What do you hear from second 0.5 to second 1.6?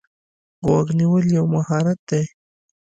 غوږ نیول یو